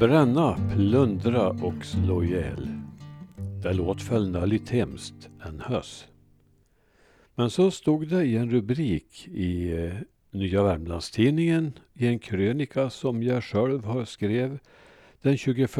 Bränna, 0.00 0.56
plundra 0.74 1.48
och 1.48 1.84
slå 1.84 2.24
ihjäl. 2.24 2.68
Det 3.62 3.72
låt 3.72 4.10
väl 4.10 4.30
hemskt 4.70 5.28
en 5.44 5.60
höss. 5.60 6.06
Men 7.34 7.50
så 7.50 7.70
stod 7.70 8.08
det 8.08 8.24
i 8.24 8.36
en 8.36 8.50
rubrik 8.50 9.28
i 9.28 9.72
eh, 9.72 9.94
Nya 10.30 10.62
Värmlandstidningen 10.62 11.72
i 11.94 12.06
en 12.06 12.18
krönika 12.18 12.90
som 12.90 13.22
jag 13.22 13.44
själv 13.44 13.84
har 13.84 14.04
skrev 14.04 14.58
den 15.22 15.36
21 15.36 15.70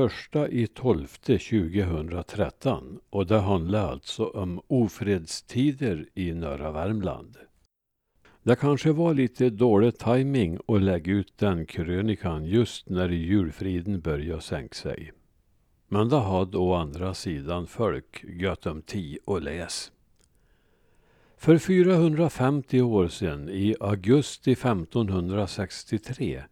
i 0.50 0.66
12 0.66 1.06
2013 1.06 2.98
och 3.10 3.26
det 3.26 3.38
handlar 3.38 3.92
alltså 3.92 4.24
om 4.24 4.60
ofredstider 4.66 6.06
i 6.14 6.32
norra 6.32 6.72
Värmland. 6.72 7.36
Det 8.46 8.56
kanske 8.56 8.92
var 8.92 9.14
lite 9.14 9.50
dålig 9.50 9.98
timing 9.98 10.58
att 10.68 10.82
lägga 10.82 11.12
ut 11.12 11.38
den 11.38 11.66
krönikan 11.66 12.44
just 12.44 12.88
när 12.88 13.08
julfriden 13.08 14.00
började 14.00 14.40
sänka 14.40 14.74
sig. 14.74 15.12
Men 15.88 16.08
det 16.08 16.18
hade 16.18 16.58
å 16.58 16.74
andra 16.74 17.14
sidan 17.14 17.66
folk 17.66 18.24
gött 18.24 18.66
om 18.66 18.82
tid 18.82 19.18
att 19.26 19.42
läs. 19.42 19.92
För 21.36 21.58
450 21.58 22.82
år 22.82 23.08
sedan, 23.08 23.48
i 23.48 23.76
augusti 23.80 24.52
1563, 24.52 26.42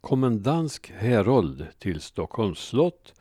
kom 0.00 0.24
en 0.24 0.42
dansk 0.42 0.92
herold 0.96 1.66
till 1.78 2.00
Stockholms 2.00 2.58
slott 2.58 3.14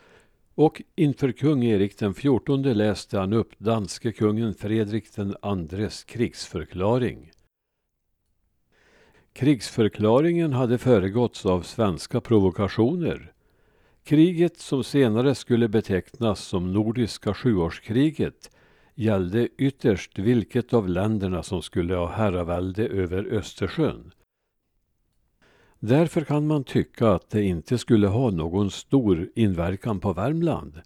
och 0.55 0.81
inför 0.95 1.31
kung 1.31 1.63
Erik 1.63 1.99
den 1.99 2.13
XIV 2.13 2.75
läste 2.75 3.19
han 3.19 3.33
upp 3.33 3.51
danske 3.57 4.11
kungen 4.11 4.53
Fredrik 4.53 5.15
den 5.15 5.35
andres 5.41 6.03
krigsförklaring. 6.03 7.31
Krigsförklaringen 9.33 10.53
hade 10.53 10.77
föregåtts 10.77 11.45
av 11.45 11.61
svenska 11.61 12.21
provokationer. 12.21 13.33
Kriget 14.03 14.57
som 14.59 14.83
senare 14.83 15.35
skulle 15.35 15.67
betecknas 15.67 16.39
som 16.39 16.73
Nordiska 16.73 17.33
sjuårskriget 17.33 18.51
gällde 18.95 19.47
ytterst 19.57 20.19
vilket 20.19 20.73
av 20.73 20.89
länderna 20.89 21.43
som 21.43 21.61
skulle 21.61 21.95
ha 21.95 22.11
herravälde 22.11 22.87
över 22.87 23.33
Östersjön. 23.33 24.11
Därför 25.79 26.21
kan 26.21 26.47
man 26.47 26.63
tycka 26.63 27.09
att 27.09 27.29
det 27.29 27.43
inte 27.43 27.77
skulle 27.77 28.07
ha 28.07 28.31
någon 28.31 28.71
stor 28.71 29.29
inverkan 29.35 29.99
på 29.99 30.13
Värmland. 30.13 30.81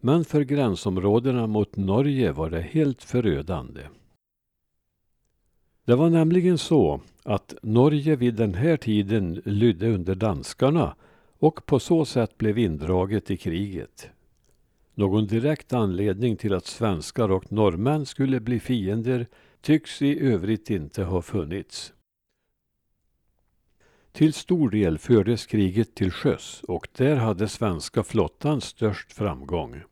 Men 0.00 0.24
för 0.24 0.40
gränsområdena 0.40 1.46
mot 1.46 1.76
Norge 1.76 2.32
var 2.32 2.50
det 2.50 2.60
helt 2.60 3.02
förödande. 3.02 3.82
Det 5.84 5.94
var 5.94 6.10
nämligen 6.10 6.58
så 6.58 7.00
att 7.30 7.54
Norge 7.62 8.16
vid 8.16 8.34
den 8.34 8.54
här 8.54 8.76
tiden 8.76 9.42
lydde 9.44 9.88
under 9.88 10.14
danskarna 10.14 10.96
och 11.38 11.66
på 11.66 11.80
så 11.80 12.04
sätt 12.04 12.38
blev 12.38 12.58
indraget 12.58 13.30
i 13.30 13.36
kriget. 13.36 14.08
Någon 14.94 15.26
direkt 15.26 15.72
anledning 15.72 16.36
till 16.36 16.54
att 16.54 16.66
svenskar 16.66 17.30
och 17.30 17.52
norrmän 17.52 18.06
skulle 18.06 18.40
bli 18.40 18.60
fiender 18.60 19.26
tycks 19.60 20.02
i 20.02 20.20
övrigt 20.20 20.70
inte 20.70 21.02
ha 21.02 21.22
funnits. 21.22 21.92
Till 24.12 24.32
stor 24.32 24.70
del 24.70 24.98
fördes 24.98 25.46
kriget 25.46 25.94
till 25.94 26.10
sjöss 26.10 26.62
och 26.68 26.88
där 26.92 27.16
hade 27.16 27.48
svenska 27.48 28.02
flottan 28.02 28.60
störst 28.60 29.12
framgång. 29.12 29.82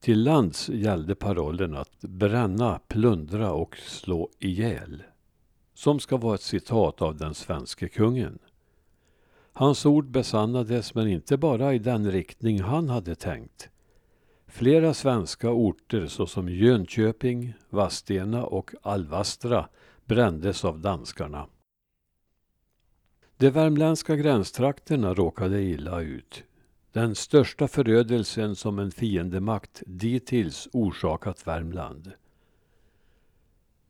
Till 0.00 0.22
lands 0.22 0.68
gällde 0.68 1.14
parollen 1.14 1.74
att 1.76 2.00
bränna, 2.00 2.78
plundra 2.88 3.52
och 3.52 3.76
slå 3.76 4.30
ihjäl. 4.38 5.02
Som 5.76 6.00
ska 6.00 6.16
vara 6.16 6.34
ett 6.34 6.42
citat 6.42 7.02
av 7.02 7.16
den 7.16 7.34
svenske 7.34 7.88
kungen. 7.88 8.38
Hans 9.52 9.86
ord 9.86 10.10
besannades 10.10 10.94
men 10.94 11.08
inte 11.08 11.36
bara 11.36 11.74
i 11.74 11.78
den 11.78 12.10
riktning 12.10 12.60
han 12.60 12.88
hade 12.88 13.14
tänkt. 13.14 13.68
Flera 14.46 14.94
svenska 14.94 15.50
orter 15.50 16.06
såsom 16.06 16.48
Jönköping, 16.48 17.54
Vadstena 17.70 18.44
och 18.44 18.70
Alvastra 18.82 19.68
brändes 20.04 20.64
av 20.64 20.80
danskarna. 20.80 21.46
De 23.36 23.50
värmländska 23.50 24.16
gränstrakterna 24.16 25.14
råkade 25.14 25.62
illa 25.62 26.00
ut. 26.00 26.44
Den 26.92 27.14
största 27.14 27.68
förödelsen 27.68 28.56
som 28.56 28.78
en 28.78 28.90
fiendemakt 28.90 29.82
dittills 29.86 30.68
orsakat 30.72 31.46
Värmland. 31.46 32.12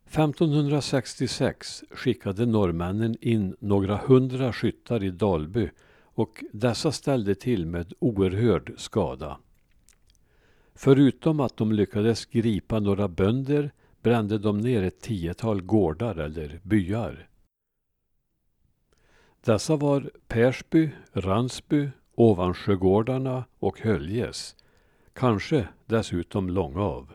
1566 0.07 1.85
skickade 1.91 2.47
norrmännen 2.47 3.17
in 3.21 3.57
några 3.61 3.97
hundra 3.97 4.53
skyttar 4.53 5.05
i 5.05 5.11
Dalby 5.11 5.71
och 6.03 6.45
dessa 6.53 6.93
ställde 6.93 7.35
till 7.35 7.67
med 7.67 7.93
oerhörd 7.99 8.73
skada. 8.77 9.39
Förutom 10.75 11.41
att 11.41 11.57
de 11.57 11.73
lyckades 11.73 12.27
gripa 12.27 12.81
några 12.81 13.09
bönder 13.09 13.71
brände 14.03 14.39
de 14.39 14.61
ner 14.61 14.83
ett 14.83 15.01
tiotal 15.01 15.63
gårdar 15.63 16.17
eller 16.17 16.61
byar. 16.63 17.29
Dessa 19.45 19.77
var 19.77 20.11
Persby, 20.29 20.91
Ransby, 21.13 21.91
Ovansjögårdarna 22.15 23.45
och 23.59 23.81
Höljes. 23.81 24.57
Kanske 25.13 25.69
dessutom 25.87 26.51
Långav. 26.51 27.13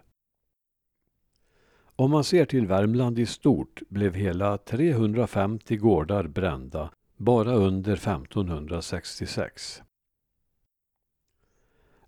Om 1.96 2.12
man 2.12 2.24
ser 2.24 2.46
till 2.46 2.68
Värmland 2.68 3.20
i 3.20 3.26
stort 3.26 3.82
blev 3.90 4.14
hela 4.14 4.58
350 4.58 5.78
gårdar 5.78 6.28
brända 6.28 6.92
bara 7.18 7.54
under 7.54 7.94
1566. 7.94 9.82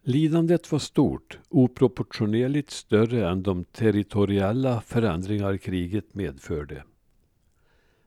Lidandet 0.06 0.72
var 0.72 0.80
stort, 0.80 1.40
oproportionerligt 1.50 2.72
större 2.72 3.30
än 3.30 3.44
de 3.44 3.64
territoriella 3.64 4.82
förändringar 4.82 5.58
kriget 5.58 6.16
medförde. 6.16 6.84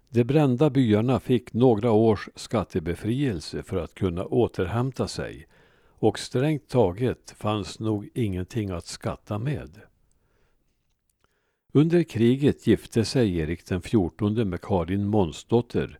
De 0.08 0.24
brända 0.24 0.70
byarna 0.70 1.20
fick 1.20 1.52
några 1.52 1.90
års 1.90 2.28
skattebefrielse 2.34 3.62
för 3.62 3.76
att 3.76 3.94
kunna 3.94 4.24
återhämta 4.24 5.08
sig 5.08 5.46
och 5.98 6.18
strängt 6.18 6.68
taget 6.68 7.30
fanns 7.30 7.80
nog 7.80 8.08
ingenting 8.14 8.70
att 8.70 8.86
skatta 8.86 9.38
med. 9.38 9.80
Under 11.76 12.02
kriget 12.02 12.66
gifte 12.66 13.04
sig 13.04 13.36
Erik 13.38 13.66
den 13.66 13.80
XIV 13.80 14.46
med 14.46 14.60
Karin 14.60 15.06
Månsdotter 15.06 15.98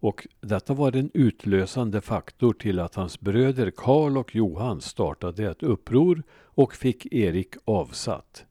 och 0.00 0.26
detta 0.40 0.74
var 0.74 0.96
en 0.96 1.10
utlösande 1.14 2.00
faktor 2.00 2.52
till 2.52 2.78
att 2.78 2.94
hans 2.94 3.20
bröder 3.20 3.70
Karl 3.76 4.18
och 4.18 4.34
Johan 4.34 4.80
startade 4.80 5.50
ett 5.50 5.62
uppror 5.62 6.22
och 6.32 6.74
fick 6.74 7.12
Erik 7.12 7.54
avsatt. 7.64 8.44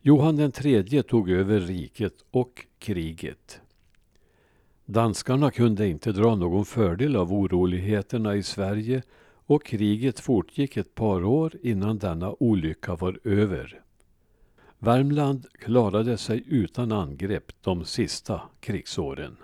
Johan 0.00 0.36
den 0.36 0.52
tredje 0.52 1.02
tog 1.02 1.30
över 1.30 1.60
riket 1.60 2.24
och 2.30 2.66
kriget. 2.78 3.60
Danskarna 4.84 5.50
kunde 5.50 5.88
inte 5.88 6.12
dra 6.12 6.34
någon 6.34 6.64
fördel 6.64 7.16
av 7.16 7.32
oroligheterna 7.32 8.36
i 8.36 8.42
Sverige 8.42 9.02
och 9.46 9.64
kriget 9.64 10.20
fortgick 10.20 10.76
ett 10.76 10.94
par 10.94 11.24
år 11.24 11.52
innan 11.62 11.98
denna 11.98 12.34
olycka 12.38 12.94
var 12.96 13.20
över. 13.24 13.82
Värmland 14.82 15.46
klarade 15.52 16.16
sig 16.16 16.44
utan 16.46 16.92
angrepp 16.92 17.52
de 17.60 17.84
sista 17.84 18.42
krigsåren. 18.60 19.36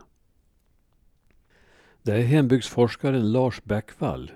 Det 2.03 2.13
är 2.13 2.23
hembygdsforskaren 2.23 3.33
Lars 3.33 3.63
Bäckvall 3.65 4.31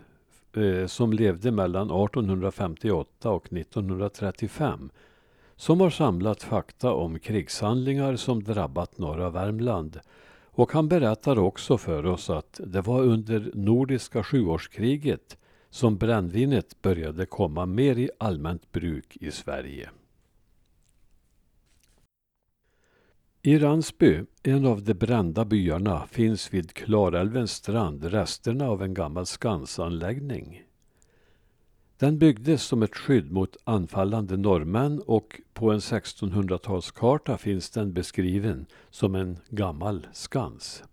eh, 0.57 0.87
som 0.87 1.13
levde 1.13 1.51
mellan 1.51 1.91
1858 1.91 3.31
och 3.31 3.53
1935 3.53 4.91
som 5.57 5.81
har 5.81 5.91
samlat 5.91 6.43
fakta 6.43 6.93
om 6.93 7.19
krigshandlingar 7.19 8.17
som 8.17 8.45
drabbat 8.45 8.99
norra 8.99 9.31
Värmland 9.31 10.01
och 10.45 10.73
han 10.73 10.89
berättar 10.89 11.39
också 11.39 11.79
för 11.79 12.07
oss 12.07 12.31
att 12.31 12.61
det 12.65 12.81
var 12.81 13.03
under 13.03 13.51
Nordiska 13.55 14.23
sjuårskriget 14.23 15.39
som 15.71 15.97
brännvinet 15.97 16.83
började 16.83 17.27
komma 17.27 17.67
mer 17.67 17.99
i 17.99 18.11
allmänt 18.19 18.73
bruk 18.73 19.17
i 19.21 19.31
Sverige. 19.31 19.91
I 23.43 23.59
Ransby, 23.59 24.25
en 24.43 24.67
av 24.67 24.83
de 24.83 24.95
brända 24.95 25.45
byarna, 25.45 26.07
finns 26.07 26.55
vid 26.55 26.73
Klarälvens 26.73 27.53
strand 27.53 28.05
resterna 28.05 28.69
av 28.69 28.83
en 28.83 28.95
gammal 28.95 29.27
skansanläggning. 29.27 30.63
Den 31.99 32.19
byggdes 32.19 32.63
som 32.63 32.83
ett 32.83 32.97
skydd 32.97 33.33
mot 33.33 33.57
anfallande 33.65 34.37
norrmän 34.37 35.03
och 35.07 35.41
på 35.53 35.71
en 35.71 35.79
1600-talskarta 35.79 37.37
finns 37.37 37.71
den 37.71 37.93
beskriven 37.93 38.67
som 38.91 39.15
en 39.15 39.39
gammal 39.49 40.07
skans. 40.13 40.85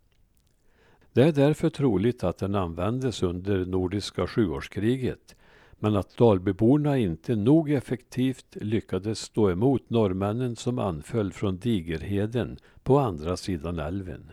Det 1.14 1.24
är 1.24 1.32
därför 1.32 1.70
troligt 1.70 2.24
att 2.24 2.38
den 2.38 2.56
användes 2.56 3.24
under 3.24 3.66
Nordiska 3.66 4.28
sjuårskriget 4.28 5.36
men 5.80 5.96
att 5.96 6.18
Dalbyborna 6.18 6.98
inte 6.98 7.36
nog 7.36 7.72
effektivt 7.72 8.58
lyckades 8.62 9.20
stå 9.20 9.52
emot 9.52 9.90
norrmännen 9.90 10.56
som 10.56 10.80
anföll 10.80 11.34
från 11.34 11.58
Digerheden 11.58 12.58
på 12.84 13.00
andra 13.00 13.38
sidan 13.38 13.80
älven. 13.80 14.32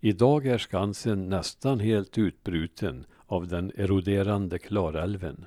Idag 0.00 0.46
är 0.46 0.58
Skansen 0.58 1.28
nästan 1.28 1.80
helt 1.80 2.18
utbruten 2.18 3.04
av 3.26 3.48
den 3.48 3.72
eroderande 3.76 4.58
Klarälven. 4.58 5.44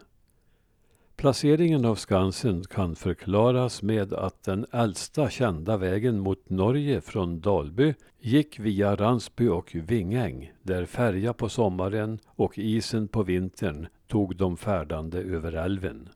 Placeringen 1.24 1.86
av 1.86 1.96
Skansen 1.96 2.64
kan 2.64 2.96
förklaras 2.96 3.81
med 3.81 4.14
att 4.14 4.44
den 4.44 4.66
äldsta 4.72 5.30
kända 5.30 5.78
vägen 5.78 6.20
mot 6.20 6.50
Norge 6.50 7.02
från 7.02 7.40
Dalby 7.40 7.94
gick 8.20 8.60
via 8.60 8.96
Ransby 8.96 9.48
och 9.48 9.75
Vingäng 9.75 10.52
där 10.64 10.86
färja 10.86 11.34
på 11.34 11.50
sommaren 11.50 12.20
och 12.25 12.58
isen 12.58 13.08
på 13.08 13.24
vintern 13.24 13.88
tog 14.08 14.36
de 14.36 14.58
färdande 14.58 15.18
över 15.20 15.54
älven. 15.54 16.10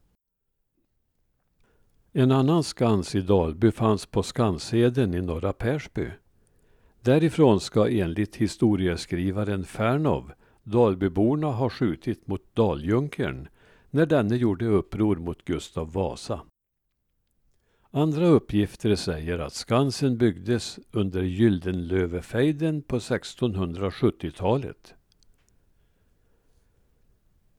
En 2.13 2.31
annan 2.31 2.63
skans 2.63 3.15
i 3.15 3.21
Dalby 3.21 3.71
fanns 3.71 4.05
på 4.05 4.23
Skansheden 4.23 5.13
i 5.13 5.21
norra 5.21 5.53
Persby. 5.53 6.07
Därifrån 7.01 7.59
ska 7.59 7.89
enligt 7.89 8.35
historieskrivaren 8.35 9.65
Fernov 9.65 10.31
Dalbyborna 10.63 11.47
ha 11.47 11.69
skjutit 11.69 12.27
mot 12.27 12.55
Daljunkern 12.55 13.47
när 13.91 14.05
denne 14.05 14.35
gjorde 14.35 14.65
uppror 14.65 15.15
mot 15.15 15.45
Gustav 15.45 15.91
Vasa. 15.93 16.41
Andra 17.91 18.27
uppgifter 18.27 18.95
säger 18.95 19.39
att 19.39 19.53
Skansen 19.53 20.17
byggdes 20.17 20.79
under 20.91 21.23
Gyldenlövefejden 21.23 22.81
på 22.81 22.99
1670-talet. 22.99 24.93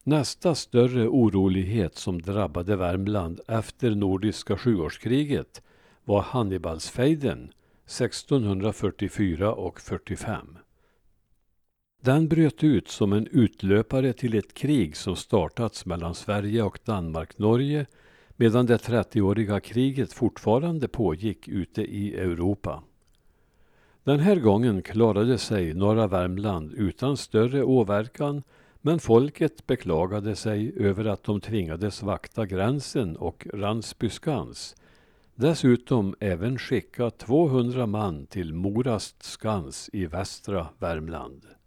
Nästa 0.02 0.54
större 0.54 1.08
orolighet 1.08 1.96
som 1.96 2.22
drabbade 2.22 2.76
Värmland 2.76 3.40
efter 3.48 3.94
Nordiska 3.94 4.56
sjuårskriget 4.56 5.62
var 6.04 6.22
Hannibalsfejden 6.22 7.52
1644 7.86 9.54
och 9.54 9.80
45. 9.80 10.58
Den 12.00 12.28
bröt 12.28 12.64
ut 12.64 12.88
som 12.88 13.12
en 13.12 13.26
utlöpare 13.26 14.12
till 14.12 14.34
ett 14.34 14.54
krig 14.54 14.96
som 14.96 15.16
startats 15.16 15.86
mellan 15.86 16.14
Sverige 16.14 16.62
och 16.62 16.78
Danmark-Norge 16.84 17.86
medan 18.36 18.66
det 18.66 18.76
30-åriga 18.76 19.60
kriget 19.60 20.12
fortfarande 20.12 20.88
pågick 20.88 21.48
ute 21.48 21.82
i 21.82 22.14
Europa. 22.14 22.82
Den 24.04 24.20
här 24.20 24.36
gången 24.36 24.82
klarade 24.82 25.38
sig 25.38 25.74
norra 25.74 26.06
Värmland 26.06 26.72
utan 26.72 27.16
större 27.16 27.64
åverkan 27.64 28.42
men 28.80 28.98
folket 28.98 29.66
beklagade 29.66 30.36
sig 30.36 30.72
över 30.76 31.04
att 31.04 31.24
de 31.24 31.40
tvingades 31.40 32.02
vakta 32.02 32.46
gränsen 32.46 33.16
och 33.16 33.46
Ransby 33.54 34.10
skans. 34.10 34.76
Dessutom 35.34 36.14
även 36.20 36.58
skicka 36.58 37.10
200 37.10 37.86
man 37.86 38.26
till 38.26 38.54
Morast 38.54 39.22
skans 39.22 39.90
i 39.92 40.06
västra 40.06 40.66
Värmland. 40.78 41.57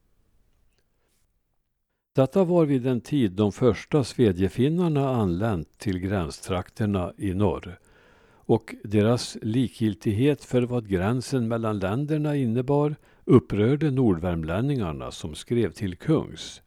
Detta 2.14 2.44
var 2.44 2.66
vid 2.66 2.82
den 2.82 3.02
tid 3.02 3.32
de 3.32 3.52
första 3.52 4.04
svedjefinnarna 4.04 5.10
anlänt 5.10 5.78
till 5.78 6.00
gränstrakterna 6.00 7.14
i 7.18 7.34
norr 7.34 7.80
och 8.46 8.76
deras 8.84 9.38
likgiltighet 9.42 10.44
för 10.44 10.62
vad 10.62 10.88
gränsen 10.88 11.48
mellan 11.48 11.80
länderna 11.80 12.36
innebar 12.36 12.96
upprörde 13.26 13.92
nordvärmlänningarna 13.92 15.12
som 15.12 15.36
skrev 15.36 15.72
till 15.72 15.96
kungs. 15.96 16.62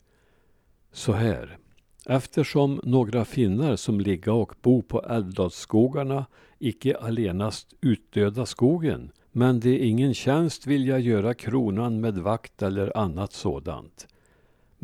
Så 0.93 1.13
här. 1.13 1.59
Eftersom 2.07 2.81
några 2.85 3.25
finnar 3.25 3.77
som 3.77 4.01
ligga 4.01 4.33
och 4.33 4.55
bo 4.63 4.83
på 4.83 5.03
Älvdalsskogarna 5.03 6.27
icke 6.59 6.97
allenast 6.97 7.75
utdöda 7.81 8.47
skogen 8.47 9.11
men 9.33 9.61
det 9.61 9.79
ingen 9.79 10.15
tjänst 10.15 10.67
vilja 10.67 10.99
göra 10.99 11.35
kronan 11.35 12.01
med 12.01 12.19
vakt 12.19 12.63
eller 12.63 12.97
annat 12.97 13.33
sådant 13.33 14.07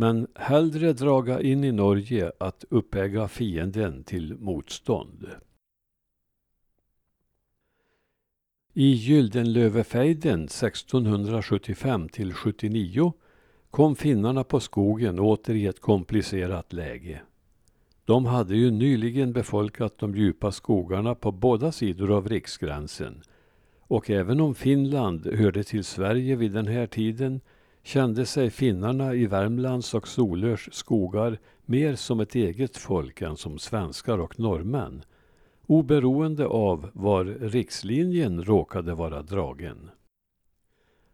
men 0.00 0.26
hellre 0.34 0.92
draga 0.92 1.40
in 1.40 1.64
i 1.64 1.72
Norge 1.72 2.32
att 2.40 2.64
uppäga 2.70 3.28
fienden 3.28 4.04
till 4.04 4.34
motstånd. 4.34 5.26
I 8.74 8.92
Gyldenlövefejden 8.92 10.44
1675 10.44 12.08
till 12.08 12.34
79 12.34 13.12
kom 13.70 13.96
finnarna 13.96 14.44
på 14.44 14.60
skogen 14.60 15.18
åter 15.18 15.54
i 15.54 15.66
ett 15.66 15.80
komplicerat 15.80 16.72
läge. 16.72 17.20
De 18.04 18.24
hade 18.24 18.56
ju 18.56 18.70
nyligen 18.70 19.32
befolkat 19.32 19.98
de 19.98 20.14
djupa 20.14 20.52
skogarna 20.52 21.14
på 21.14 21.32
båda 21.32 21.72
sidor 21.72 22.16
av 22.16 22.28
riksgränsen 22.28 23.22
och 23.80 24.10
även 24.10 24.40
om 24.40 24.54
Finland 24.54 25.26
hörde 25.26 25.64
till 25.64 25.84
Sverige 25.84 26.36
vid 26.36 26.52
den 26.52 26.66
här 26.66 26.86
tiden 26.86 27.40
kände 27.82 28.26
sig 28.26 28.50
finnarna 28.50 29.14
i 29.14 29.26
Värmlands 29.26 29.94
och 29.94 30.08
Solörs 30.08 30.68
skogar 30.72 31.38
mer 31.64 31.94
som 31.94 32.20
ett 32.20 32.34
eget 32.34 32.76
folk 32.76 33.22
än 33.22 33.36
som 33.36 33.58
svenskar 33.58 34.18
och 34.18 34.40
norrmän, 34.40 35.02
oberoende 35.66 36.46
av 36.46 36.90
var 36.92 37.24
rikslinjen 37.24 38.44
råkade 38.44 38.94
vara 38.94 39.22
dragen. 39.22 39.90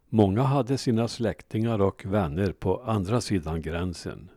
Många 0.09 0.43
hade 0.43 0.77
sina 0.77 1.07
släktingar 1.07 1.81
och 1.81 2.05
vänner 2.05 2.51
på 2.51 2.81
andra 2.81 3.21
sidan 3.21 3.61
gränsen. 3.61 4.29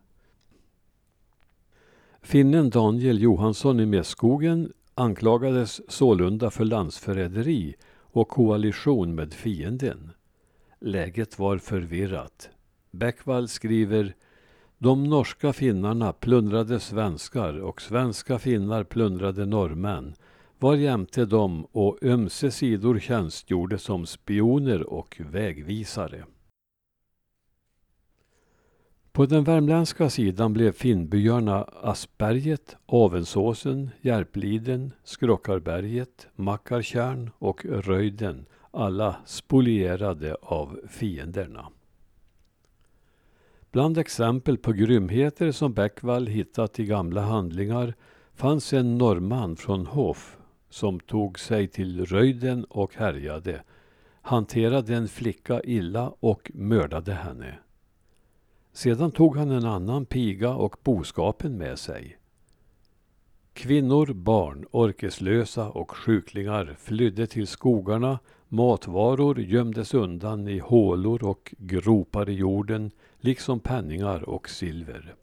Finnen 2.22 2.70
Daniel 2.70 3.22
Johansson 3.22 3.80
i 3.80 3.86
Mässkogen 3.86 4.72
anklagades 4.94 5.92
sålunda 5.92 6.50
för 6.50 6.64
landsförräderi 6.64 7.74
och 8.12 8.28
koalition 8.28 9.14
med 9.14 9.32
fienden. 9.32 10.10
Läget 10.80 11.38
var 11.38 11.58
förvirrat. 11.58 12.50
Bäckvall 12.90 13.48
skriver 13.48 14.14
De 14.78 15.04
norska 15.04 15.52
finnarna 15.52 16.12
plundrade 16.12 16.80
svenskar 16.80 17.60
och 17.60 17.82
svenska 17.82 18.38
finnar 18.38 18.84
plundrade 18.84 19.46
norrmän 19.46 20.14
varjämte 20.58 21.24
de 21.24 21.64
och 21.64 21.98
ömse 22.02 22.50
sidor 22.50 22.98
tjänstgjorde 22.98 23.78
som 23.78 24.06
spioner 24.06 24.82
och 24.82 25.20
vägvisare. 25.30 26.24
På 29.12 29.26
den 29.26 29.44
värmländska 29.44 30.10
sidan 30.10 30.52
blev 30.52 30.72
finnbyarna 30.72 31.64
Aspberget, 31.64 32.76
Avensåsen, 32.86 33.90
Järpliden, 34.00 34.92
Skrockarberget, 35.04 36.28
Mackartjärn 36.34 37.30
och 37.38 37.64
Röjden 37.64 38.46
alla 38.70 39.16
spolierade 39.26 40.36
av 40.42 40.80
fienderna. 40.88 41.68
Bland 43.70 43.98
exempel 43.98 44.58
på 44.58 44.72
grymheter 44.72 45.52
som 45.52 45.72
Bäckvall 45.72 46.26
hittat 46.26 46.80
i 46.80 46.84
gamla 46.84 47.20
handlingar 47.20 47.94
fanns 48.34 48.72
en 48.72 48.98
norrman 48.98 49.56
från 49.56 49.86
Hof 49.86 50.36
som 50.68 51.00
tog 51.00 51.38
sig 51.38 51.68
till 51.68 52.06
Röjden 52.06 52.64
och 52.64 52.94
härjade, 52.94 53.62
hanterade 54.22 54.94
en 54.94 55.08
flicka 55.08 55.62
illa 55.64 56.12
och 56.20 56.50
mördade 56.54 57.12
henne. 57.12 57.58
Sedan 58.72 59.10
tog 59.10 59.36
han 59.36 59.50
en 59.50 59.64
annan 59.64 60.06
piga 60.06 60.54
och 60.54 60.76
boskapen 60.82 61.58
med 61.58 61.78
sig. 61.78 62.16
Kvinnor, 63.52 64.12
barn, 64.12 64.66
orkeslösa 64.70 65.70
och 65.70 65.90
sjuklingar 65.90 66.76
flydde 66.78 67.26
till 67.26 67.46
skogarna 67.46 68.18
Matvaror 68.52 69.40
gömdes 69.40 69.94
undan 69.94 70.48
i 70.48 70.58
hålor 70.58 71.24
och 71.24 71.54
gropar 71.58 72.28
i 72.28 72.32
jorden, 72.32 72.90
liksom 73.20 73.60
penningar 73.60 74.28
och 74.28 74.48
silver. 74.48 75.14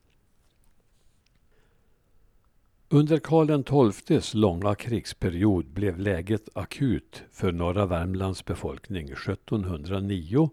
Under 2.89 3.17
Karl 3.17 3.91
XIIs 3.91 4.33
långa 4.33 4.75
krigsperiod 4.75 5.65
blev 5.65 5.99
läget 5.99 6.49
akut 6.53 7.23
för 7.31 7.51
norra 7.51 7.85
Värmlands 7.85 8.45
befolkning 8.45 9.09
1709 9.09 10.49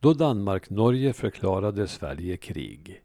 då 0.00 0.12
Danmark-Norge 0.12 1.12
förklarade 1.12 1.88
Sverige 1.88 2.36
krig. 2.36 3.02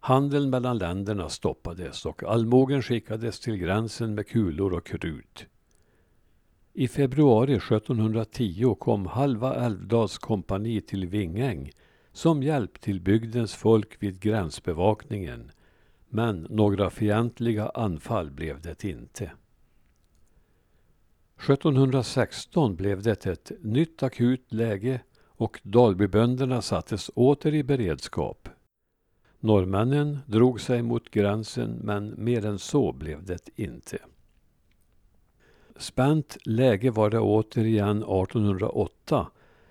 Handeln 0.00 0.50
mellan 0.50 0.78
länderna 0.78 1.28
stoppades 1.28 2.06
och 2.06 2.22
allmogen 2.22 2.82
skickades 2.82 3.40
till 3.40 3.56
gränsen 3.56 4.14
med 4.14 4.28
kulor 4.28 4.72
och 4.72 4.86
krut. 4.86 5.46
I 6.78 6.88
februari 6.88 7.54
1710 7.54 8.74
kom 8.74 9.06
halva 9.06 9.54
Älvdals 9.54 10.18
kompani 10.18 10.80
till 10.80 11.06
Vingäng 11.06 11.70
som 12.12 12.42
hjälp 12.42 12.80
till 12.80 13.00
bygdens 13.00 13.54
folk 13.54 14.02
vid 14.02 14.20
gränsbevakningen. 14.20 15.50
Men 16.08 16.46
några 16.50 16.90
fientliga 16.90 17.68
anfall 17.68 18.30
blev 18.30 18.60
det 18.60 18.84
inte. 18.84 19.30
1716 21.36 22.76
blev 22.76 23.02
det 23.02 23.26
ett 23.26 23.52
nytt 23.60 24.02
akut 24.02 24.52
läge 24.52 25.00
och 25.26 25.60
Dalbybönderna 25.62 26.62
sattes 26.62 27.10
åter 27.14 27.54
i 27.54 27.62
beredskap. 27.62 28.48
Norrmännen 29.40 30.18
drog 30.26 30.60
sig 30.60 30.82
mot 30.82 31.10
gränsen 31.10 31.80
men 31.82 32.24
mer 32.24 32.46
än 32.46 32.58
så 32.58 32.92
blev 32.92 33.24
det 33.24 33.48
inte. 33.54 33.98
Spänt 35.78 36.36
läge 36.44 36.90
var 36.90 37.10
det 37.10 37.20
återigen 37.20 37.96
1808 37.96 39.26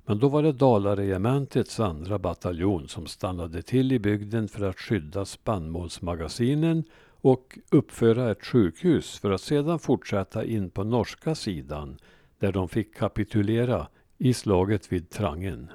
Men 0.06 0.20
då 0.20 0.28
var 0.30 0.44
det 0.44 0.52
Dalaregementets 0.52 1.80
andra 1.80 2.20
bataljon 2.20 2.88
som 2.88 3.06
stannade 3.06 3.62
till 3.62 3.92
i 3.92 4.00
bygden 4.00 4.48
för 4.48 4.66
att 4.66 4.80
skydda 4.80 5.26
spannmålsmagasinen 5.26 6.84
och 7.22 7.60
uppföra 7.72 8.32
ett 8.32 8.46
sjukhus 8.46 9.20
för 9.20 9.32
att 9.32 9.42
sedan 9.42 9.80
fortsätta 9.80 10.46
in 10.46 10.70
på 10.70 10.84
norska 10.84 11.36
sidan 11.36 11.98
där 12.40 12.52
de 12.52 12.70
fick 12.70 12.96
kapitulera 12.96 13.88
i 14.18 14.34
slaget 14.34 14.92
vid 14.92 15.10
Trangen. 15.10 15.72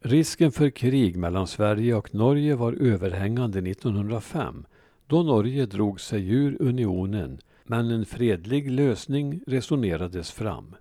Risken 0.00 0.52
för 0.52 0.70
krig 0.70 1.16
mellan 1.16 1.46
Sverige 1.46 1.94
och 1.94 2.14
Norge 2.14 2.54
var 2.54 2.72
överhängande 2.72 3.58
1905 3.58 4.66
då 5.06 5.22
Norge 5.22 5.66
drog 5.66 6.00
sig 6.00 6.28
ur 6.28 6.62
unionen 6.62 7.40
men 7.64 7.90
en 7.90 8.06
fredlig 8.06 8.70
lösning 8.70 9.40
resonerades 9.46 10.30
fram. 10.30 10.76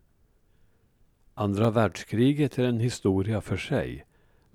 Andra 1.33 1.71
världskriget 1.71 2.59
är 2.59 2.63
en 2.63 2.79
historia 2.79 3.41
för 3.41 3.57
sig 3.57 4.05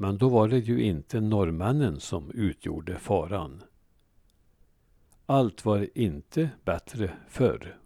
men 0.01 0.19
då 0.19 0.29
var 0.29 0.49
det 0.49 0.59
ju 0.59 0.83
inte 0.83 1.21
norrmännen 1.21 2.01
som 2.01 2.31
utgjorde 2.31 2.99
faran. 2.99 3.63
Allt 5.27 5.65
var 5.65 5.89
inte 5.95 6.51
bättre 6.65 7.11
förr. 7.29 7.79